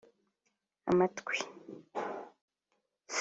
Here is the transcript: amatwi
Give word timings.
amatwi 0.89 1.37